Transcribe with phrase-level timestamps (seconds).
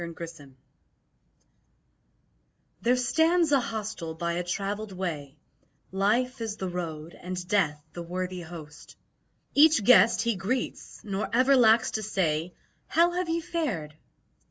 [0.01, 0.41] Mine Host
[2.81, 5.37] There stands a hostel by a travelled way;
[5.91, 8.95] Life is the road and Death the worthy host;
[9.53, 12.55] Each guest he greets, nor ever lacks to say,
[12.87, 13.95] "How have ye fared?"